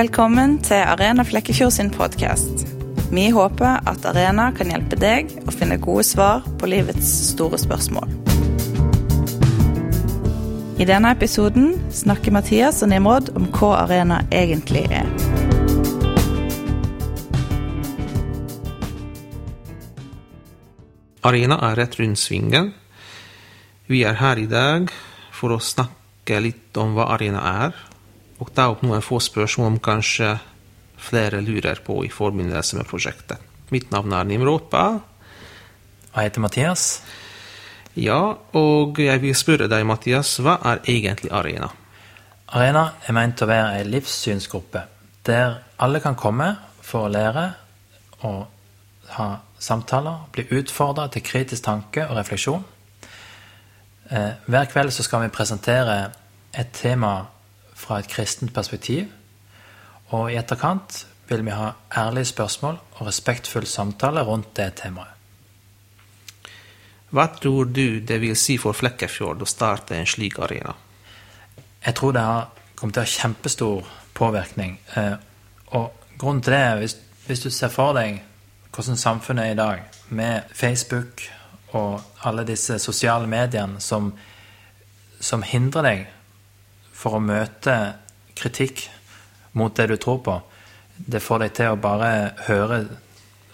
Velkommen 0.00 0.54
til 0.64 0.80
Arena 0.80 1.26
Flekkefjord 1.28 1.74
sin 1.74 1.90
podkast. 1.92 2.62
Vi 3.12 3.26
håper 3.36 3.82
at 3.90 4.06
Arena 4.08 4.46
kan 4.56 4.70
hjelpe 4.72 4.96
deg 4.96 5.28
å 5.44 5.52
finne 5.52 5.76
gode 5.76 6.06
svar 6.08 6.46
på 6.56 6.70
livets 6.72 7.10
store 7.26 7.58
spørsmål. 7.60 8.08
I 10.80 10.86
denne 10.88 11.10
episoden 11.12 11.74
snakker 11.92 12.32
Mathias 12.32 12.80
og 12.80 12.88
Nimrod 12.94 13.28
om 13.36 13.50
hva 13.52 13.74
Arena 13.82 14.22
egentlig 14.32 14.86
er. 14.88 15.04
Arena 21.28 21.60
er 21.68 21.76
rett 21.82 22.00
rundt 22.00 22.24
svingen. 22.24 22.72
Vi 23.84 24.06
er 24.08 24.16
her 24.22 24.40
i 24.40 24.48
dag 24.48 24.88
for 25.28 25.52
å 25.52 25.60
snakke 25.60 26.40
litt 26.40 26.80
om 26.80 26.96
hva 26.96 27.10
Arena 27.18 27.44
er, 27.66 27.89
og 28.40 28.52
ta 28.56 28.70
opp 28.72 28.82
noen 28.86 29.04
få 29.04 29.20
spørsmål 29.22 29.74
om 29.74 29.78
kanskje 29.84 30.34
flere 31.00 31.40
lurer 31.44 31.80
på 31.84 32.00
i 32.04 32.12
forbindelse 32.12 32.78
med 32.78 32.88
prosjektet. 32.88 33.40
Mitt 33.70 33.90
navn 33.92 34.12
er 34.16 34.24
Nimropa. 34.26 34.84
Jeg 36.14 36.30
heter 36.30 36.42
Mathias. 36.42 36.86
Ja, 37.94 38.36
og 38.56 38.98
jeg 38.98 39.22
vil 39.22 39.36
spørre 39.36 39.68
deg, 39.70 39.84
Mathias, 39.86 40.38
hva 40.42 40.56
er 40.72 40.82
egentlig 40.88 41.30
Arena? 41.34 41.70
Arena 42.50 42.86
er 43.06 43.14
meint 43.14 43.42
å 43.42 43.48
være 43.50 43.78
ei 43.78 43.84
livssynsgruppe 43.86 44.86
der 45.26 45.60
alle 45.78 46.00
kan 46.00 46.16
komme 46.18 46.54
for 46.82 47.06
å 47.06 47.12
lære 47.12 47.44
og 48.26 48.46
ha 49.14 49.28
samtaler, 49.60 50.24
bli 50.32 50.46
utfordra 50.58 51.08
til 51.12 51.22
kritisk 51.22 51.64
tanke 51.66 52.06
og 52.08 52.16
refleksjon. 52.16 52.64
Eh, 54.10 54.32
hver 54.46 54.70
kveld 54.70 54.94
så 54.94 55.04
skal 55.06 55.24
vi 55.24 55.34
presentere 55.34 55.98
et 56.56 56.72
tema 56.74 57.12
fra 57.80 58.00
et 58.00 58.10
kristent 58.10 58.52
perspektiv. 58.54 59.08
Og 60.10 60.32
i 60.32 60.38
etterkant 60.38 61.04
vil 61.30 61.44
vi 61.46 61.54
ha 61.54 61.72
ærlige 61.96 62.32
spørsmål 62.32 62.78
og 62.98 63.06
respektfull 63.06 63.66
samtale 63.66 64.24
rundt 64.26 64.52
det 64.58 64.72
temaet. 64.82 65.16
Hva 67.10 67.26
tror 67.34 67.66
du 67.74 67.98
det 68.06 68.20
vil 68.22 68.36
si 68.38 68.54
for 68.62 68.76
Flekkefjord 68.76 69.42
å 69.42 69.48
starte 69.48 69.96
en 69.98 70.06
slik 70.06 70.38
arena? 70.38 70.76
Jeg 71.82 71.96
tror 71.98 72.14
det 72.14 72.22
har 72.22 72.50
kommet 72.78 72.94
til 72.94 73.02
å 73.02 73.06
ha 73.06 73.14
kjempestor 73.14 73.88
påvirkning. 74.14 74.76
Eh, 74.94 75.16
og 75.74 76.06
grunnen 76.18 76.42
til 76.44 76.54
det 76.54 76.60
er, 76.60 76.76
hvis, 76.82 76.96
hvis 77.26 77.42
du 77.42 77.50
ser 77.50 77.72
for 77.74 77.96
deg 77.98 78.20
hvordan 78.70 78.98
samfunnet 79.00 79.48
er 79.48 79.56
i 79.56 79.58
dag, 79.58 79.82
med 80.10 80.54
Facebook 80.54 81.24
og 81.74 82.00
alle 82.26 82.44
disse 82.46 82.78
sosiale 82.82 83.26
mediene 83.30 83.80
som, 83.82 84.12
som 85.20 85.42
hindrer 85.46 85.86
deg 85.86 86.06
for 87.00 87.16
å 87.16 87.24
møte 87.24 87.76
kritikk 88.36 88.86
mot 89.56 89.74
det 89.76 89.88
du 89.90 89.96
tror 90.00 90.20
på. 90.24 90.36
Det 90.96 91.22
får 91.24 91.44
deg 91.44 91.56
til 91.56 91.72
å 91.72 91.80
bare 91.80 92.10
høre 92.46 92.82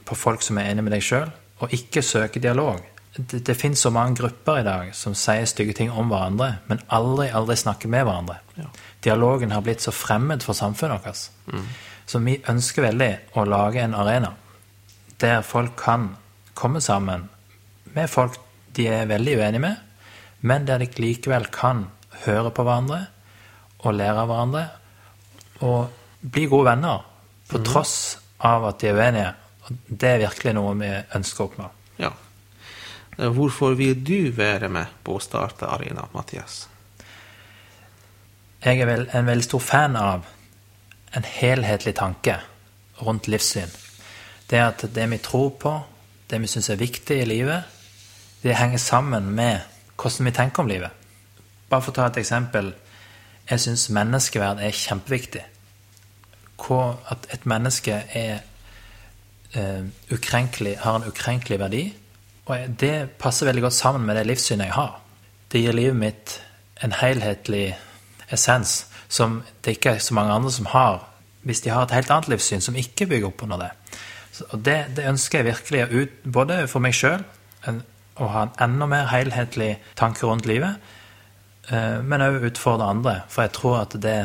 på 0.06 0.18
folk 0.18 0.42
som 0.42 0.58
er 0.58 0.72
enig 0.72 0.84
med 0.86 0.94
deg 0.96 1.04
sjøl, 1.04 1.30
og 1.62 1.74
ikke 1.74 2.02
søke 2.04 2.42
dialog. 2.42 2.82
Det, 3.16 3.40
det 3.46 3.56
finnes 3.56 3.80
så 3.80 3.90
mange 3.94 4.18
grupper 4.18 4.60
i 4.60 4.66
dag 4.66 4.90
som 4.94 5.14
sier 5.16 5.46
stygge 5.48 5.76
ting 5.78 5.90
om 5.90 6.10
hverandre, 6.12 6.58
men 6.68 6.82
aldri, 6.92 7.30
aldri 7.32 7.56
snakker 7.56 7.90
med 7.92 8.04
hverandre. 8.04 8.40
Ja. 8.58 8.68
Dialogen 9.06 9.54
har 9.54 9.64
blitt 9.64 9.84
så 9.84 9.94
fremmed 9.94 10.44
for 10.44 10.58
samfunnet 10.58 11.06
vårt. 11.06 11.62
Så 12.06 12.20
vi 12.22 12.36
ønsker 12.50 12.90
veldig 12.90 13.12
å 13.38 13.46
lage 13.48 13.82
en 13.82 13.96
arena 13.96 14.34
der 15.16 15.40
folk 15.46 15.78
kan 15.80 16.10
komme 16.54 16.80
sammen 16.84 17.28
med 17.96 18.10
folk 18.12 18.36
de 18.76 18.88
er 18.92 19.08
veldig 19.08 19.38
uenige 19.38 19.62
med, 19.64 19.76
men 20.44 20.66
der 20.68 20.82
de 20.82 20.88
likevel 21.00 21.46
kan 21.52 21.86
høre 22.26 22.50
på 22.52 22.66
hverandre 22.66 23.06
og 23.84 23.94
lære 23.94 24.22
av 24.22 24.30
hverandre 24.30 24.66
og 25.66 26.30
bli 26.32 26.46
gode 26.50 26.70
venner 26.70 27.02
på 27.48 27.60
tross 27.64 27.96
av 28.44 28.66
at 28.68 28.80
de 28.80 28.90
er 28.90 28.98
uenige. 28.98 29.32
Og 29.66 29.82
det 29.88 30.08
er 30.10 30.22
virkelig 30.24 30.54
noe 30.56 30.74
vi 30.78 30.92
ønsker 31.18 31.42
å 31.44 31.48
oppnå. 31.50 31.68
Ja. 32.02 32.12
Eh, 33.16 33.28
Hvorfor 33.32 33.76
vil 33.78 34.00
du 34.04 34.32
være 34.36 34.68
med 34.72 34.98
på 35.04 35.16
å 35.16 35.22
starte 35.22 35.68
Arena, 35.70 36.06
Mathias? 36.14 36.66
Jeg 38.64 38.80
er 38.80 38.88
vel 38.88 39.06
en 39.14 39.28
veldig 39.28 39.46
stor 39.46 39.62
fan 39.62 39.96
av 40.00 40.26
en 41.16 41.26
helhetlig 41.26 41.94
tanke 41.96 42.38
rundt 43.04 43.28
livssyn. 43.30 43.70
Det 44.50 44.60
at 44.62 44.84
det 44.94 45.06
vi 45.10 45.18
tror 45.22 45.50
på, 45.60 45.72
det 46.30 46.40
vi 46.42 46.50
syns 46.50 46.70
er 46.70 46.80
viktig 46.80 47.20
i 47.22 47.28
livet, 47.28 47.62
det 48.42 48.56
henger 48.58 48.78
sammen 48.78 49.30
med 49.34 49.60
hvordan 49.96 50.28
vi 50.28 50.34
tenker 50.34 50.62
om 50.62 50.70
livet. 50.70 50.90
Bare 51.70 51.82
for 51.82 51.92
å 51.92 51.96
ta 51.96 52.06
et 52.10 52.20
eksempel. 52.22 52.72
Jeg 53.50 53.62
syns 53.62 53.88
menneskeverd 53.94 54.60
er 54.62 54.74
kjempeviktig. 54.74 55.44
Hvor 56.56 56.96
at 57.12 57.28
et 57.34 57.46
menneske 57.46 57.94
er 58.16 58.40
eh, 59.54 59.84
ukrenkelig, 60.12 60.78
har 60.82 60.98
en 60.98 61.08
ukrenkelig 61.08 61.58
verdi. 61.60 61.84
Og 62.46 62.78
det 62.80 63.10
passer 63.18 63.46
veldig 63.46 63.62
godt 63.68 63.78
sammen 63.78 64.06
med 64.06 64.18
det 64.18 64.26
livssynet 64.26 64.68
jeg 64.68 64.78
har. 64.78 65.00
Det 65.52 65.62
gir 65.62 65.76
livet 65.76 65.98
mitt 65.98 66.40
en 66.84 66.92
helhetlig 66.92 67.76
essens 68.32 68.86
som 69.08 69.40
det 69.64 69.76
ikke 69.76 69.96
er 69.96 70.02
så 70.02 70.14
mange 70.14 70.34
andre 70.34 70.50
som 70.52 70.66
har, 70.72 71.04
hvis 71.46 71.62
de 71.62 71.70
har 71.70 71.86
et 71.86 71.94
helt 71.94 72.10
annet 72.10 72.28
livssyn 72.34 72.64
som 72.64 72.76
ikke 72.76 73.06
bygger 73.06 73.30
opp 73.30 73.44
under 73.46 73.60
det. 73.62 73.70
Og 74.50 74.58
det, 74.66 74.78
det 74.96 75.06
ønsker 75.08 75.38
jeg 75.38 75.46
virkelig 75.46 76.02
ut, 76.02 76.16
både 76.32 76.64
for 76.68 76.82
meg 76.82 76.96
sjøl, 76.96 77.22
å 78.16 78.28
ha 78.32 78.46
en 78.46 78.56
enda 78.66 78.88
mer 78.90 79.08
helhetlig 79.12 79.76
tanke 79.98 80.26
rundt 80.26 80.48
livet, 80.48 80.80
men 81.70 82.22
òg 82.22 82.44
utfordre 82.46 82.86
andre. 82.86 83.14
For 83.32 83.46
jeg 83.46 83.54
tror 83.56 83.76
at 83.80 83.96
det, 83.98 84.16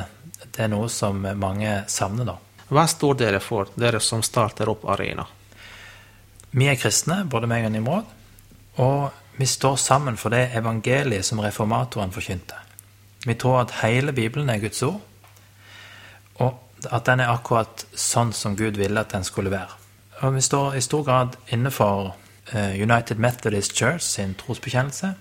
det 0.46 0.66
er 0.66 0.70
noe 0.70 0.90
som 0.94 1.24
mange 1.42 1.80
savner, 1.90 2.28
da. 2.28 2.36
Hva 2.72 2.86
står 2.88 3.18
dere 3.20 3.40
for, 3.44 3.72
dere 3.76 4.00
som 4.00 4.22
starter 4.24 4.70
opp 4.72 4.86
Arena? 4.94 5.26
Vi 6.52 6.68
er 6.68 6.78
kristne, 6.80 7.24
både 7.28 7.48
meg 7.48 7.66
og 7.68 7.74
Nimrod, 7.74 8.08
og 8.84 9.38
vi 9.40 9.48
står 9.48 9.78
sammen 9.80 10.18
for 10.20 10.32
det 10.32 10.52
evangeliet 10.56 11.26
som 11.28 11.40
reformatoren 11.44 12.12
forkynte. 12.16 12.58
Vi 13.26 13.36
tror 13.40 13.62
at 13.62 13.76
hele 13.82 14.14
Bibelen 14.14 14.50
er 14.50 14.60
Guds 14.60 14.82
ord, 14.84 15.00
og 16.44 16.60
at 16.90 17.06
den 17.06 17.22
er 17.22 17.32
akkurat 17.32 17.86
sånn 17.94 18.34
som 18.34 18.56
Gud 18.60 18.80
ville 18.80 19.00
at 19.00 19.14
den 19.14 19.24
skulle 19.28 19.54
være. 19.54 19.78
Og 20.22 20.36
vi 20.36 20.44
står 20.46 20.76
i 20.78 20.84
stor 20.86 21.04
grad 21.06 21.38
innenfor 21.50 22.14
eh, 22.54 22.82
United 22.82 23.20
Methodist 23.20 23.76
Church 23.78 24.06
sin 24.06 24.36
trosbekjennelse. 24.38 25.14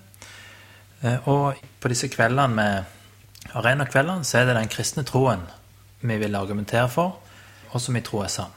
Eh, 1.01 1.27
Og 1.27 1.55
på 1.79 1.89
disse 1.91 2.07
kveldene 2.07 2.47
med 2.55 3.53
arenakveldene 3.57 4.25
så 4.27 4.41
er 4.41 4.45
det 4.49 4.55
den 4.55 4.71
kristne 4.71 5.03
troen 5.03 5.43
vi 6.01 6.17
vil 6.17 6.35
argumentere 6.35 6.89
for, 6.89 7.19
og 7.71 7.81
som 7.81 7.95
vi 7.95 8.01
tror 8.01 8.25
er 8.25 8.33
sann. 8.33 8.53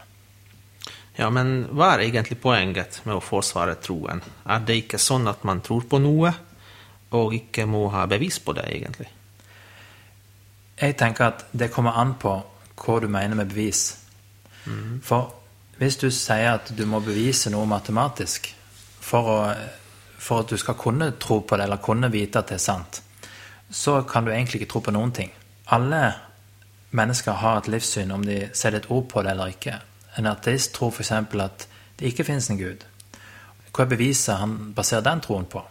Ja, 1.19 1.29
men 1.31 1.69
hva 1.71 1.93
er 1.95 2.07
egentlig 2.09 2.41
poenget 2.43 3.03
med 3.05 3.15
å 3.15 3.23
forsvare 3.23 3.77
troen? 3.79 4.23
Er 4.49 4.65
det 4.67 4.77
ikke 4.81 4.99
sånn 4.99 5.29
at 5.31 5.45
man 5.45 5.61
tror 5.61 5.85
på 5.89 6.01
noe, 6.03 6.33
og 7.15 7.35
ikke 7.37 7.67
må 7.71 7.85
ha 7.93 8.07
bevis 8.11 8.41
på 8.43 8.53
det, 8.57 8.65
egentlig? 8.75 9.07
Jeg 10.81 10.97
tenker 10.99 11.29
at 11.29 11.45
det 11.53 11.71
kommer 11.71 12.01
an 12.01 12.17
på 12.19 12.33
hva 12.75 12.97
du 13.01 13.07
mener 13.07 13.39
med 13.39 13.53
bevis. 13.53 13.85
For 15.03 15.31
hvis 15.79 16.01
du 16.01 16.09
sier 16.11 16.57
at 16.57 16.73
du 16.75 16.83
må 16.89 16.99
bevise 17.05 17.53
noe 17.53 17.69
matematisk 17.69 18.49
for, 19.05 19.29
å, 19.29 19.39
for 20.25 20.41
at 20.41 20.53
du 20.53 20.57
skal 20.57 20.79
kunne 20.81 21.13
tro 21.21 21.43
på 21.45 21.57
det, 21.57 21.67
eller 21.67 21.83
kunne 21.85 22.13
vite 22.13 22.41
at 22.41 22.49
det 22.49 22.57
er 22.57 22.65
sant, 22.65 23.03
så 23.71 24.01
kan 24.09 24.25
du 24.25 24.33
egentlig 24.33 24.63
ikke 24.63 24.73
tro 24.73 24.81
på 24.87 24.95
noen 24.95 25.13
ting. 25.13 25.33
Alle 25.75 26.15
mennesker 26.97 27.41
har 27.43 27.61
et 27.61 27.69
livssyn, 27.69 28.13
om 28.15 28.25
de 28.25 28.47
setter 28.53 28.81
et 28.81 28.91
ord 28.91 29.09
på 29.11 29.23
det 29.25 29.35
eller 29.35 29.53
ikke. 29.53 29.79
En 30.17 30.31
ateist 30.31 30.73
tror 30.77 30.95
f.eks. 30.95 31.13
at 31.13 31.67
det 31.99 32.09
ikke 32.11 32.25
finnes 32.25 32.49
en 32.51 32.61
gud. 32.61 32.85
Hva 33.75 33.85
er 33.85 33.91
beviset 33.91 34.39
han 34.39 34.73
baserer 34.75 35.05
den 35.05 35.21
troen 35.25 35.49
på? 35.51 35.65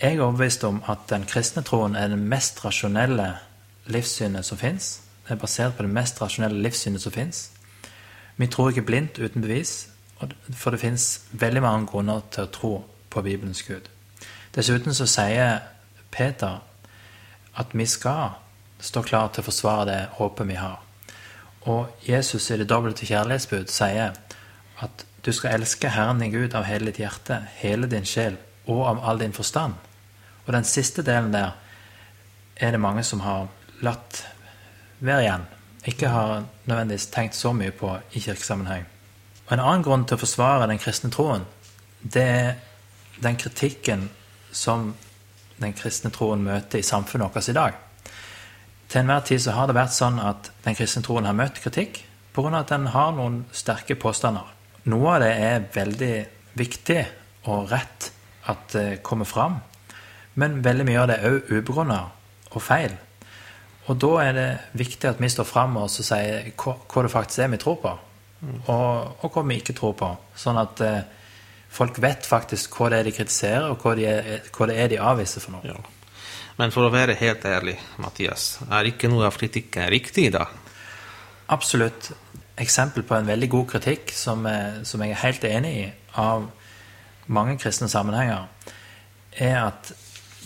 Jeg 0.00 0.16
er 0.16 0.22
overbevist 0.22 0.64
om 0.64 0.80
at 0.90 1.04
den 1.10 1.26
kristne 1.26 1.64
troen 1.66 1.96
er 1.96 2.08
det 2.08 2.18
mest 2.18 2.64
rasjonelle 2.64 3.28
livssynet 3.90 4.46
som 4.46 4.58
fins. 4.58 5.00
Det 5.26 5.34
er 5.34 5.40
basert 5.40 5.76
på 5.76 5.84
det 5.84 5.92
mest 5.92 6.20
rasjonelle 6.22 6.62
livssynet 6.62 7.02
som 7.02 7.12
fins. 7.12 7.48
Vi 8.36 8.48
tror 8.50 8.70
ikke 8.70 8.86
blindt 8.86 9.18
uten 9.18 9.42
bevis, 9.42 9.88
for 10.54 10.70
det 10.70 10.80
fins 10.80 11.26
veldig 11.32 11.62
mange 11.62 11.88
grunner 11.90 12.22
til 12.32 12.46
å 12.46 12.52
tro 12.54 12.74
på 13.14 13.22
Bibelens 13.22 13.62
Gud. 13.62 13.86
Dessuten 14.54 14.94
så 14.94 15.06
sier 15.10 15.62
Peter 16.10 16.60
at 17.54 17.74
vi 17.74 17.86
skal 17.86 18.34
stå 18.82 19.02
klar 19.06 19.30
til 19.32 19.44
å 19.44 19.48
forsvare 19.48 19.86
det 19.88 20.00
håpet 20.18 20.48
vi 20.50 20.58
har. 20.58 20.80
Og 21.70 21.94
Jesus 22.04 22.50
i 22.50 22.58
det 22.60 22.68
dobbelte 22.68 23.06
kjærlighetsbud 23.08 23.70
sier 23.72 24.16
at 24.84 25.04
du 25.24 25.32
skal 25.32 25.56
elske 25.56 25.88
Herren 25.88 26.20
din 26.20 26.34
Gud 26.34 26.54
av 26.54 26.66
hele 26.68 26.90
ditt 26.90 27.00
hjerte, 27.00 27.40
hele 27.62 27.88
din 27.88 28.04
sjel 28.04 28.36
og 28.66 28.82
av 28.90 29.04
all 29.08 29.22
din 29.22 29.32
forstand. 29.32 29.78
Og 30.44 30.52
den 30.52 30.66
siste 30.68 31.02
delen 31.06 31.32
der 31.32 31.54
er 32.56 32.74
det 32.74 32.80
mange 32.80 33.02
som 33.02 33.22
har 33.24 33.48
latt 33.82 34.24
være 35.00 35.24
igjen. 35.24 35.46
Ikke 35.84 36.08
har 36.08 36.44
nødvendigvis 36.64 37.06
tenkt 37.12 37.36
så 37.36 37.52
mye 37.52 37.72
på 37.72 37.96
i 38.12 38.20
kirkesammenheng. 38.20 38.84
Og 39.46 39.52
En 39.52 39.60
annen 39.60 39.82
grunn 39.84 40.04
til 40.04 40.16
å 40.16 40.20
forsvare 40.20 40.68
den 40.68 40.80
kristne 40.80 41.10
troen, 41.12 41.44
det 42.02 42.22
er 42.22 42.54
den 43.22 43.36
kritikken 43.36 44.08
som 44.52 44.94
den 45.60 45.74
kristne 45.76 46.10
troen 46.14 46.42
møter 46.44 46.80
i 46.80 46.86
samfunnet 46.86 47.34
vårt 47.34 47.48
i 47.48 47.52
dag. 47.56 47.74
til 48.88 49.00
enhver 49.00 49.20
tid 49.20 49.38
så 49.40 49.50
har 49.50 49.66
det 49.66 49.74
vært 49.74 49.94
sånn 49.94 50.18
at 50.20 50.50
den 50.64 50.74
kristne 50.74 51.02
troen 51.02 51.24
har 51.24 51.34
møtt 51.34 51.60
kritikk 51.62 52.04
pga. 52.34 52.58
at 52.60 52.68
den 52.68 52.86
har 52.86 53.12
noen 53.12 53.44
sterke 53.52 53.94
påstander. 53.94 54.44
Noe 54.84 55.14
av 55.14 55.20
det 55.20 55.32
er 55.32 55.68
veldig 55.74 56.26
viktig 56.54 57.06
og 57.46 57.70
rett 57.70 58.12
at 58.46 58.68
det 58.72 59.02
kommer 59.02 59.24
fram, 59.24 59.60
men 60.34 60.62
veldig 60.62 60.84
mye 60.84 61.00
av 61.00 61.08
det 61.08 61.18
er 61.18 61.30
òg 61.30 61.50
ubegrunna 61.50 62.00
og 62.50 62.62
feil. 62.62 62.92
Og 63.86 63.98
da 64.00 64.12
er 64.22 64.32
det 64.32 64.48
viktig 64.72 65.08
at 65.08 65.20
vi 65.20 65.28
står 65.28 65.44
fram 65.44 65.76
og 65.76 65.90
sier 65.92 66.52
hva, 66.56 67.02
det 67.02 67.12
faktisk 67.12 67.38
er 67.44 67.52
vi 67.52 67.60
tror 67.60 67.76
på, 67.82 67.92
og, 68.66 69.24
og 69.24 69.30
hva 69.30 69.44
vi 69.48 69.58
ikke 69.60 69.76
tror 69.76 69.94
på. 69.98 70.10
Sånn 70.36 70.60
at 70.60 70.80
eh, 70.84 71.02
folk 71.74 71.98
vet 72.02 72.26
faktisk 72.26 72.78
hva 72.78 72.90
det 72.92 73.00
er 73.00 73.08
de 73.08 73.14
kritiserer, 73.16 73.68
og 73.72 73.82
hva, 73.82 73.94
de 73.98 74.06
er, 74.08 74.48
hva 74.54 74.68
det 74.70 74.78
er 74.80 74.92
de 74.92 75.00
avviser 75.02 75.44
for 75.44 75.56
noe. 75.56 75.74
Ja. 75.74 75.78
Men 76.58 76.70
for 76.74 76.86
å 76.86 76.92
være 76.94 77.16
helt 77.18 77.44
ærlig, 77.50 77.74
Mathias, 77.98 78.60
er 78.70 78.86
ikke 78.86 79.10
noe 79.10 79.26
av 79.26 79.38
kritikken 79.40 79.88
riktig, 79.90 80.28
da? 80.36 80.46
Absolutt. 81.54 82.12
Eksempel 82.62 83.02
på 83.02 83.16
en 83.16 83.26
veldig 83.26 83.48
god 83.50 83.66
kritikk 83.72 84.12
som, 84.14 84.46
som 84.86 85.02
jeg 85.02 85.16
er 85.16 85.22
helt 85.24 85.46
enig 85.48 85.72
i, 85.80 85.88
av 86.22 86.46
mange 87.26 87.56
kristne 87.58 87.88
sammenhenger, 87.90 88.46
er 89.42 89.58
at 89.64 89.90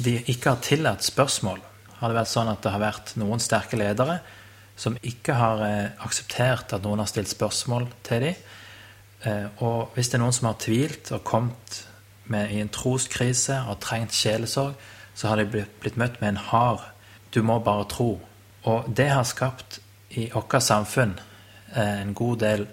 de 0.01 0.17
ikke 0.33 0.55
har 0.55 0.65
tillatt 0.65 1.05
spørsmål. 1.05 1.61
Har 1.99 2.09
det 2.09 2.21
vært 2.23 2.33
sånn 2.33 2.49
at 2.49 2.63
det 2.65 2.73
har 2.73 2.83
vært 2.83 3.13
noen 3.21 3.43
sterke 3.43 3.77
ledere 3.77 4.21
som 4.79 4.97
ikke 5.03 5.35
har 5.35 5.63
eh, 5.67 6.05
akseptert 6.07 6.73
at 6.77 6.85
noen 6.85 7.03
har 7.03 7.11
stilt 7.11 7.31
spørsmål 7.33 7.89
til 8.07 8.29
dem. 8.29 8.43
Eh, 9.27 9.47
og 9.65 9.95
hvis 9.95 10.11
det 10.11 10.19
er 10.19 10.23
noen 10.23 10.37
som 10.37 10.51
har 10.51 10.59
tvilt 10.63 11.11
og 11.15 11.25
kommet 11.27 11.83
med, 12.31 12.53
i 12.55 12.61
en 12.63 12.71
troskrise 12.73 13.63
og 13.69 13.81
trengt 13.83 14.15
sjelesorg, 14.15 14.77
så 15.19 15.31
har 15.31 15.41
de 15.41 15.49
blitt 15.51 15.99
møtt 15.99 16.21
med 16.21 16.29
en 16.29 16.45
hard 16.51 16.85
'du 17.35 17.43
må 17.43 17.59
bare 17.59 17.85
tro'. 17.85 18.19
Og 18.63 18.97
det 18.97 19.09
har 19.11 19.25
skapt 19.25 19.81
i 20.11 20.31
vårt 20.35 20.63
samfunn 20.63 21.21
eh, 21.77 22.03
en 22.03 22.15
god 22.15 22.37
del 22.39 22.67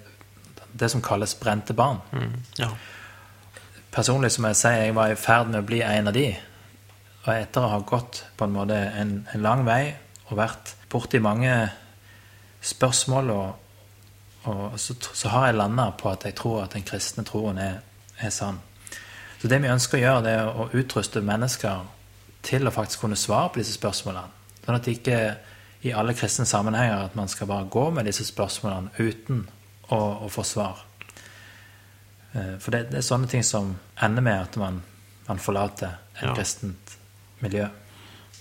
det 0.80 0.90
som 0.92 1.02
kalles 1.02 1.36
brente 1.36 1.74
barn. 1.74 1.98
Mm, 2.12 2.44
ja. 2.60 2.70
Personlig 3.92 4.32
som 4.32 4.46
jeg 4.46 4.56
sier, 4.56 4.72
jeg 4.72 4.96
var 4.96 5.08
i 5.08 5.16
ferd 5.16 5.48
med 5.48 5.60
å 5.60 5.66
bli 5.66 5.82
en 5.82 6.08
av 6.08 6.14
de. 6.14 6.36
Og 7.26 7.34
etter 7.34 7.62
å 7.62 7.72
ha 7.72 7.80
gått 7.80 8.26
på 8.38 8.46
en 8.46 8.52
måte 8.52 8.76
en, 8.76 9.28
en 9.34 9.42
lang 9.42 9.64
vei 9.66 9.96
og 10.28 10.38
vært 10.38 10.76
borti 10.92 11.20
mange 11.20 11.70
spørsmål, 12.62 13.30
og, 13.30 13.56
og 14.46 14.80
så, 14.80 14.96
så, 15.14 15.30
har 15.30 15.48
jeg 15.48 15.58
landa 15.58 15.90
på 15.98 16.10
at 16.12 16.26
jeg 16.26 16.36
tror 16.38 16.64
at 16.64 16.76
den 16.76 16.86
kristne 16.86 17.26
troen 17.26 17.58
er, 17.62 17.80
er 18.20 18.34
sann. 18.34 18.60
Så 19.42 19.50
det 19.52 19.60
vi 19.62 19.72
ønsker 19.72 19.98
å 19.98 20.02
gjøre, 20.02 20.24
det 20.26 20.34
er 20.38 20.50
å 20.50 20.70
utruste 20.74 21.22
mennesker 21.26 21.86
til 22.46 22.68
å 22.68 22.74
faktisk 22.74 23.02
kunne 23.04 23.18
svare 23.20 23.52
på 23.52 23.62
disse 23.62 23.76
spørsmålene. 23.78 24.32
Sånn 24.66 24.78
at 24.78 24.86
det 24.86 24.98
ikke 24.98 25.20
i 25.86 25.94
alle 25.94 26.16
kristne 26.18 26.48
sammenhenger 26.50 27.06
at 27.06 27.16
man 27.18 27.30
skal 27.30 27.50
bare 27.50 27.70
gå 27.70 27.90
med 27.94 28.08
disse 28.10 28.26
spørsmålene 28.26 28.94
uten 28.98 29.44
å, 29.94 30.00
å 30.26 30.30
få 30.34 30.46
svar. 30.48 30.82
Eh, 32.34 32.56
for 32.60 32.74
det, 32.74 32.88
det, 32.92 33.00
er 33.02 33.06
sånne 33.06 33.30
ting 33.30 33.46
som 33.46 33.76
ender 34.02 34.26
med 34.26 34.40
at 34.48 34.58
man, 34.62 34.82
man 35.28 35.42
forlater 35.42 35.98
et 36.16 36.26
ja. 36.26 36.34
kristent 36.34 36.96
miljø. 37.44 37.68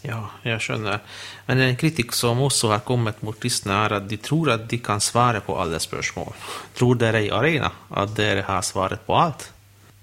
Ja, 0.05 0.19
jeg 0.45 0.61
skjønner. 0.61 1.01
Men 1.47 1.63
en 1.65 1.79
kritikk 1.81 2.13
som 2.13 2.43
også 2.45 2.69
har 2.75 2.83
kommet 2.85 3.23
mot 3.25 3.39
kristne, 3.41 3.73
er 3.87 3.97
at 3.99 4.09
de 4.09 4.19
tror 4.21 4.53
at 4.53 4.67
de 4.69 4.79
kan 4.85 5.01
svare 5.01 5.41
på 5.45 5.57
alle 5.57 5.81
spørsmål. 5.81 6.35
Tror 6.77 6.99
dere 7.01 7.23
i 7.25 7.33
Arena 7.33 7.71
at 7.89 8.13
dere 8.17 8.45
har 8.45 8.61
svaret 8.67 9.07
på 9.07 9.17
alt? 9.17 9.49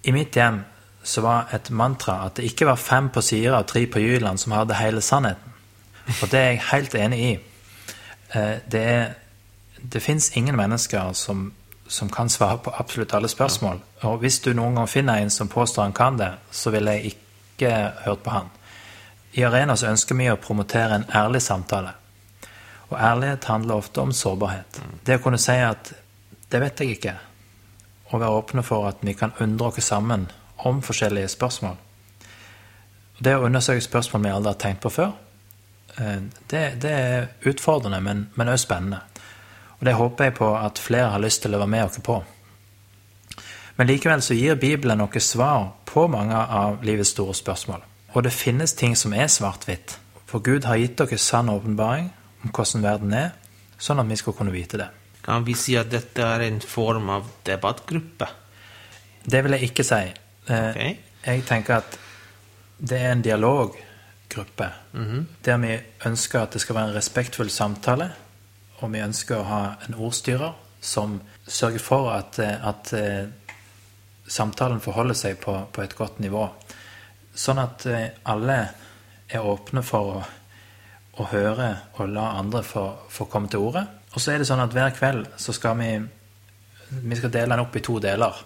I 0.02 0.14
mitt 0.16 0.36
hjem 0.36 0.64
så 1.04 1.22
var 1.22 1.54
et 1.54 1.70
mantra 1.70 2.24
at 2.26 2.38
det 2.38 2.50
ikke 2.50 2.66
var 2.70 2.82
fem 2.82 3.10
på 3.14 3.22
Sira 3.26 3.62
og 3.62 3.70
tre 3.70 3.86
på 3.90 4.02
Jyland 4.02 4.42
som 4.42 4.58
hadde 4.58 4.78
hele 4.78 5.02
sannheten. 5.06 5.54
Og 6.22 6.30
det 6.32 6.40
er 6.40 6.50
jeg 6.50 6.64
helt 6.72 6.96
enig 6.98 7.20
i. 7.22 7.34
Eh, 8.34 8.56
det, 8.72 8.82
er, 8.82 9.14
det 9.78 10.02
fins 10.02 10.32
ingen 10.36 10.58
mennesker 10.58 11.14
som, 11.14 11.52
som, 11.88 12.10
kan 12.10 12.30
svare 12.30 12.58
på 12.58 12.74
absolutt 12.74 13.14
alle 13.14 13.30
spørsmål. 13.30 13.82
Og 14.10 14.18
hvis 14.24 14.40
du 14.42 14.54
noen 14.54 14.82
gang 14.82 14.90
finner 14.90 15.22
en 15.22 15.30
som 15.30 15.50
påstår 15.50 15.90
han 15.90 15.94
kan 15.94 16.18
det, 16.18 16.32
så 16.52 16.74
ville 16.74 16.98
jeg 16.98 17.14
ikke 17.14 17.76
hørt 18.06 18.26
på 18.26 18.34
han. 18.34 18.50
I 19.32 19.44
Arena 19.44 19.78
så 19.78 19.88
ønsker 19.88 20.18
vi 20.20 20.28
å 20.32 20.40
promotere 20.40 20.98
en 20.98 21.06
ærlig 21.16 21.42
samtale. 21.42 21.94
Og 22.92 22.98
ærlighet 23.00 23.48
handler 23.48 23.80
ofte 23.80 24.02
om 24.02 24.12
sårbarhet. 24.12 24.82
Det 25.06 25.16
å 25.16 25.24
kunne 25.24 25.38
si 25.38 25.52
at 25.52 25.94
'det 26.50 26.60
vet 26.60 26.80
jeg 26.80 26.90
ikke', 26.90 27.20
og 28.12 28.20
være 28.20 28.42
åpne 28.42 28.64
for 28.64 28.88
at 28.88 28.98
vi 29.02 29.14
kan 29.14 29.32
undre 29.40 29.68
oss 29.68 29.84
sammen 29.84 30.32
om 30.58 30.82
forskjellige 30.82 31.28
spørsmål. 31.28 31.78
Det 33.24 33.36
å 33.36 33.46
undersøke 33.46 33.82
spørsmål 33.82 34.24
vi 34.24 34.30
aldri 34.30 34.50
har 34.50 34.60
tenkt 34.60 34.82
på 34.82 34.90
før, 34.90 35.12
eh, 35.98 36.22
det, 36.50 36.82
det 36.82 36.92
er 36.92 37.28
utfordrende, 37.46 38.02
men 38.36 38.50
også 38.50 38.66
spennende. 38.66 39.00
Og 39.80 39.86
det 39.86 39.94
håper 39.94 40.24
jeg 40.24 40.34
på 40.34 40.56
at 40.58 40.80
flere 40.80 41.10
har 41.10 41.20
lyst 41.20 41.42
til 41.42 41.56
å 41.56 41.58
være 41.58 41.68
med 41.68 41.84
oss 41.84 42.00
på. 42.04 42.24
Men 43.78 43.88
likevel 43.88 44.22
så 44.22 44.34
gir 44.34 44.56
Bibelen 44.56 44.98
noen 44.98 45.20
svar 45.20 45.72
på 45.86 46.08
mange 46.08 46.36
av 46.36 46.84
livets 46.84 47.10
store 47.10 47.34
spørsmål. 47.34 47.91
Og 48.14 48.24
det 48.24 48.34
finnes 48.36 48.74
ting 48.74 48.96
som 49.00 49.14
er 49.14 49.30
svart-hvitt. 49.32 49.98
For 50.28 50.44
Gud 50.44 50.66
har 50.68 50.80
gitt 50.80 50.98
dere 51.00 51.20
sann 51.20 51.52
åpenbaring 51.52 52.12
om 52.44 52.52
hvordan 52.52 52.84
verden 52.84 53.14
er, 53.16 53.32
sånn 53.82 54.02
at 54.02 54.10
vi 54.10 54.20
skal 54.20 54.36
kunne 54.38 54.54
vite 54.54 54.80
det. 54.80 54.90
Kan 55.22 55.46
vi 55.46 55.56
si 55.58 55.76
at 55.78 55.92
dette 55.92 56.26
er 56.26 56.48
en 56.48 56.60
form 56.62 57.10
av 57.14 57.28
debattgruppe? 57.46 58.28
Det 59.24 59.44
vil 59.44 59.58
jeg 59.58 59.70
ikke 59.70 59.86
si. 59.86 60.02
Eh, 60.48 60.70
okay. 60.72 60.96
Jeg 61.22 61.46
tenker 61.46 61.78
at 61.78 61.98
det 62.82 62.98
er 62.98 63.12
en 63.12 63.22
dialoggruppe 63.22 64.72
mm 64.94 65.06
-hmm. 65.06 65.26
der 65.46 65.58
vi 65.58 65.80
ønsker 66.06 66.40
at 66.40 66.54
det 66.54 66.62
skal 66.62 66.76
være 66.76 66.90
en 66.90 66.96
respektfull 66.96 67.50
samtale, 67.50 68.12
og 68.80 68.94
vi 68.94 69.00
ønsker 69.00 69.38
å 69.38 69.44
ha 69.44 69.76
en 69.88 69.94
ordstyrer 69.94 70.54
som 70.82 71.22
sørger 71.48 71.80
for 71.80 72.12
at, 72.12 72.40
eh, 72.40 72.68
at 72.68 72.94
eh, 72.94 73.28
samtalen 74.28 74.82
forholder 74.82 75.14
seg 75.14 75.38
på, 75.38 75.68
på, 75.74 75.82
et 75.82 75.96
godt 75.96 76.20
nivå. 76.20 76.50
Sånn 77.36 77.62
at 77.62 77.86
alle 78.28 78.58
er 79.32 79.46
åpne 79.48 79.84
for 79.86 80.16
å, 80.16 80.24
å 81.22 81.28
høre 81.32 81.70
og 81.96 82.10
la 82.12 82.34
andre 82.40 82.64
få, 82.68 82.84
få 83.10 83.28
komme 83.32 83.52
til 83.52 83.64
orde. 83.70 83.86
Og 84.12 84.20
så 84.20 84.34
er 84.34 84.42
det 84.42 84.50
sånn 84.50 84.64
at 84.64 84.74
hver 84.76 84.92
kveld 84.98 85.30
så 85.40 85.56
skal 85.56 85.78
vi 85.80 85.94
vi 86.92 87.16
skal 87.16 87.32
dele 87.32 87.56
den 87.56 87.64
opp 87.64 87.76
i 87.76 87.84
to 87.84 88.00
deler 88.04 88.40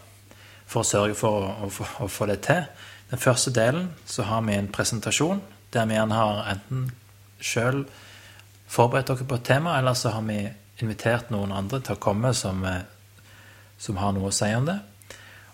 for 0.66 0.82
å 0.82 0.88
sørge 0.88 1.16
for 1.18 1.42
å, 1.42 1.54
å, 1.66 1.88
å, 2.06 2.10
få 2.10 2.28
det 2.30 2.40
til. 2.46 2.66
Den 3.10 3.22
første 3.22 3.54
delen 3.54 3.90
så 4.06 4.26
har 4.30 4.44
vi 4.46 4.58
en 4.58 4.72
presentasjon 4.74 5.42
der 5.74 5.88
vi 5.90 5.98
gjerne 5.98 6.20
har 6.20 6.44
enten 6.54 6.86
sjøl 7.42 7.84
forberedt 8.72 9.10
dere 9.12 9.28
på 9.30 9.38
et 9.38 9.46
tema, 9.46 9.76
eller 9.80 9.98
så 9.98 10.14
har 10.16 10.24
vi 10.26 10.40
invitert 10.82 11.32
noen 11.34 11.54
andre 11.56 11.82
til 11.86 11.98
å 11.98 12.02
komme 12.02 12.34
som, 12.38 12.64
eh, 12.66 12.86
som 13.78 13.98
har 14.02 14.14
noe 14.14 14.30
å 14.30 14.36
si 14.36 14.50
om 14.56 14.66
det. 14.70 14.78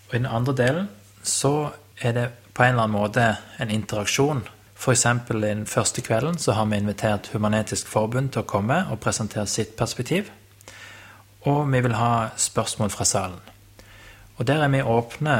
Og 0.08 0.14
i 0.14 0.20
den 0.20 0.30
andre 0.30 0.54
delen 0.56 0.88
så 1.22 1.72
er 2.00 2.16
det 2.16 2.28
på 2.52 2.62
en 2.62 2.74
eller 2.74 2.82
annen 2.82 3.00
måte 3.00 3.36
en 3.56 3.70
interaksjon. 3.70 4.42
F.eks. 4.76 5.06
den 5.28 5.66
første 5.66 6.02
kvelden 6.02 6.38
så 6.38 6.52
har 6.52 6.66
vi 6.66 6.76
invitert 6.76 7.30
Human-Etisk 7.32 7.86
Forbund 7.86 8.32
til 8.32 8.42
å 8.42 8.48
komme 8.48 8.82
og 8.90 9.00
presentere 9.00 9.46
sitt 9.46 9.76
perspektiv. 9.78 10.30
Og 11.46 11.64
vi 11.70 11.80
vil 11.80 11.96
ha 11.98 12.30
spørsmål 12.36 12.90
fra 12.90 13.06
salen. 13.06 13.40
Og 14.36 14.46
der 14.46 14.62
er 14.64 14.72
vi 14.72 14.82
åpne 14.82 15.36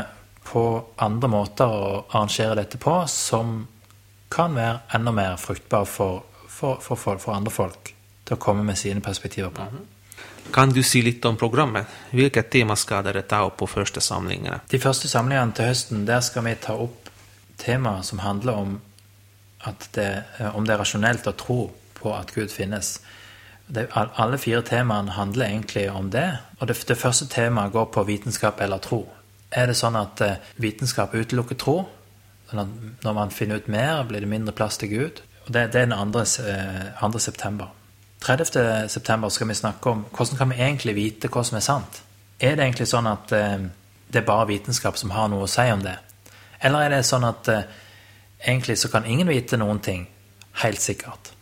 på 0.47 0.65
andre 1.03 1.31
måter 1.31 1.67
å 1.67 2.05
arrangere 2.11 2.59
dette 2.59 2.79
på 2.79 2.97
som 3.11 3.67
kan 4.33 4.55
være 4.57 4.81
enda 4.97 5.13
mer 5.15 5.37
fruktbar 5.41 5.85
for, 5.87 6.23
for, 6.49 6.81
for, 6.81 7.19
for 7.19 7.35
andre 7.35 7.53
folk 7.53 7.93
til 8.25 8.37
å 8.37 8.41
komme 8.41 8.65
med 8.67 8.79
sine 8.79 9.01
perspektiver 9.01 9.51
på. 9.51 9.63
Mm 9.63 9.69
-hmm. 9.79 9.91
Kan 10.51 10.71
du 10.71 10.83
si 10.83 11.03
litt 11.03 11.25
om 11.25 11.37
programmet? 11.37 11.87
Hvilket 12.11 12.51
tema 12.51 12.77
skal 12.77 13.05
dere 13.05 13.23
ta 13.23 13.45
opp 13.47 13.57
på 13.57 13.67
første 13.67 14.01
samlingene? 14.01 14.61
De 14.71 14.79
første 14.79 15.09
samlingene 15.09 15.53
til 15.53 15.65
høsten 15.65 16.07
der 16.07 16.21
skal 16.21 16.45
vi 16.45 16.55
ta 16.55 16.75
opp 16.75 17.02
temaer 17.63 18.03
som 18.07 18.21
handler 18.23 18.59
om, 18.59 18.77
det, 19.95 20.09
om 20.53 20.67
det 20.67 20.75
er 20.75 20.83
rasjonelt 20.83 21.29
å 21.31 21.37
tro 21.39 21.61
på 21.99 22.15
at 22.17 22.35
Gud 22.35 22.51
finnes 22.51 22.97
det, 23.73 23.87
alle 23.95 24.39
fire 24.39 24.63
temaene 24.67 25.15
handler 25.17 25.47
egentlig 25.47 25.91
om 25.91 26.11
det. 26.11 26.29
Og 26.59 26.69
det, 26.69 26.77
det, 26.89 26.99
første 26.99 27.27
temaet 27.31 27.73
går 27.73 27.85
på 27.95 28.05
vitenskap 28.05 28.61
eller 28.61 28.83
tro. 28.83 29.05
Er 29.53 29.69
det 29.69 29.77
sånn 29.79 29.97
at 29.97 30.21
uh, 30.25 30.35
vitenskap 30.61 31.15
utelukker 31.15 31.59
tro? 31.61 31.77
Sånn 32.51 32.73
når 33.05 33.17
man 33.17 33.33
finner 33.33 33.61
ut 33.61 33.71
mer, 33.73 34.03
blir 34.09 34.25
det 34.25 34.29
mindre 34.29 34.55
plass 34.57 34.81
til 34.81 34.93
Gud? 34.93 35.23
Og 35.47 35.53
det, 35.55 35.71
det 35.73 35.85
er 35.85 35.93
den 35.93 36.13
2. 36.13 36.25
Uh, 36.45 37.01
2. 37.01 37.23
september. 37.23 37.73
30. 38.23 38.89
september 38.93 39.33
skal 39.35 39.49
vi 39.51 39.59
snakke 39.59 39.91
om 39.91 40.05
hvordan 40.15 40.39
kan 40.39 40.53
vi 40.53 40.61
egentlig 40.61 40.95
vite 40.95 41.31
hva 41.33 41.43
som 41.43 41.59
er 41.59 41.65
sant. 41.67 42.03
Er 42.39 42.55
det 42.55 42.69
egentlig 42.69 42.87
sånn 42.91 43.09
at 43.11 43.33
det 43.33 44.21
er 44.21 44.27
bare 44.27 44.47
vitenskap 44.47 44.95
som 44.99 45.11
har 45.15 45.27
noe 45.31 45.47
å 45.47 45.51
si 45.51 45.65
om 45.75 45.83
det? 45.83 45.97
Eller 46.63 46.87
er 46.87 46.97
det 46.97 47.05
sånn 47.07 47.27
at 47.27 47.49
eh, 47.51 47.69
egentlig 48.47 48.79
så 48.79 48.91
kan 48.93 49.07
ingen 49.07 49.31
vite 49.31 49.59
noen 49.59 49.81
ting 49.83 50.07
helt 50.63 50.83
sikkert? 50.83 51.33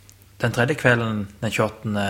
Den 0.41 0.53
tredje 0.53 0.77
kvelden 0.79 1.27
den 1.41 1.51
28. 1.53 2.05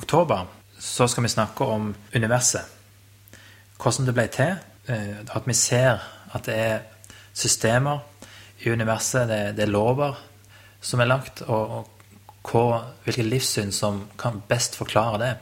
oktober 0.00 0.46
så 0.80 1.08
skal 1.08 1.26
vi 1.26 1.32
snakke 1.32 1.64
om 1.64 1.92
universet. 2.14 2.64
Hvordan 3.80 4.08
det 4.08 4.14
ble 4.16 4.28
til. 4.32 4.56
Eh, 4.88 5.20
at 5.24 5.48
vi 5.48 5.56
ser 5.56 6.00
at 6.34 6.46
det 6.46 6.54
er 6.58 6.78
systemer 7.34 8.02
i 8.64 8.70
universet, 8.70 9.28
det, 9.28 9.56
det 9.56 9.66
er 9.66 9.72
lover 9.72 10.16
som 10.84 11.00
er 11.00 11.08
lagt, 11.08 11.42
og, 11.48 11.70
og 11.70 12.50
hva, 12.50 12.80
hvilket 13.04 13.28
livssyn 13.28 13.72
som 13.72 14.04
kan 14.20 14.42
best 14.48 14.76
forklare 14.76 15.20
det. 15.22 15.32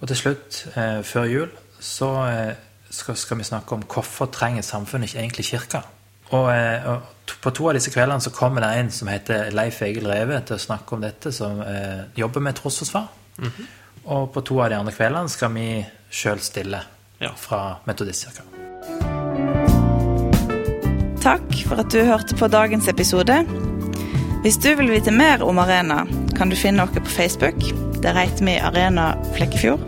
Og 0.00 0.08
til 0.08 0.16
slutt, 0.16 0.60
eh, 0.76 1.00
før 1.04 1.28
jul, 1.28 1.50
så 1.80 2.10
eh, 2.28 2.54
skal, 2.90 3.16
skal, 3.16 3.38
vi 3.38 3.44
snakke 3.44 3.76
om 3.76 3.84
hvorfor 3.84 4.30
trenger 4.32 4.64
samfunnet 4.64 5.10
ikke 5.10 5.20
egentlig 5.20 5.46
kirka. 5.50 5.82
Og, 6.30 6.46
eh, 6.54 6.90
og, 6.90 7.16
på 7.40 7.52
to 7.54 7.68
av 7.70 7.76
disse 7.76 7.92
kveldene 7.94 8.22
så 8.22 8.32
kommer 8.34 8.64
det 8.64 8.70
en 8.76 8.90
som 8.94 9.10
heter 9.10 9.52
Leif 9.54 9.80
Egil 9.86 10.08
Reve 10.10 10.40
til 10.46 10.58
å 10.58 10.62
snakke 10.62 10.96
om 10.96 11.04
dette, 11.04 11.32
som 11.32 11.60
eh, 11.62 12.08
jobber 12.18 12.40
med 12.40 12.58
trosforsvar. 12.58 13.06
Mm 13.38 13.50
-hmm. 13.50 13.66
Og 14.04 14.32
på 14.32 14.40
to 14.40 14.62
av 14.62 14.70
de 14.70 14.76
andre 14.76 14.92
kveldene 14.92 15.28
skal 15.28 15.54
vi 15.54 15.86
sjøl 16.10 16.40
stille 16.40 16.82
ja. 17.18 17.30
fra 17.36 17.76
Metodistkirka. 17.84 18.42
Takk 21.20 21.68
for 21.68 21.80
at 21.80 21.92
du 21.92 22.04
hørte 22.04 22.36
på 22.36 22.48
dagens 22.48 22.88
episode. 22.88 23.44
Hvis 24.42 24.56
du 24.56 24.74
vil 24.74 24.90
vite 24.90 25.10
mer 25.10 25.42
om 25.42 25.58
Arena, 25.58 26.06
kan 26.36 26.50
du 26.50 26.56
finne 26.56 26.82
oss 26.82 26.90
på 26.90 27.04
Facebook. 27.04 27.54
Der 28.02 28.16
heter 28.16 28.44
vi 28.44 28.56
Arena 28.56 29.14
Flekkefjord. 29.36 29.80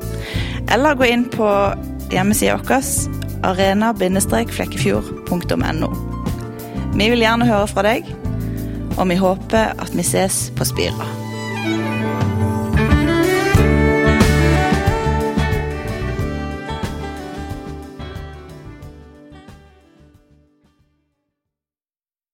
Eller 0.72 0.94
gå 0.94 1.04
inn 1.04 1.30
på 1.30 1.74
hjemmesida 2.12 2.56
vår 2.56 2.82
arena-flekkefjord.no. 3.42 6.21
Vi 6.92 7.08
vil 7.08 7.24
gjerne 7.24 7.48
høre 7.48 7.68
fra 7.70 7.84
deg, 7.86 8.08
og 8.98 9.06
vi 9.08 9.16
håper 9.16 9.72
at 9.80 9.96
vi 9.96 10.04
ses 10.04 10.50
på 10.58 10.68
Spira. 10.68 11.21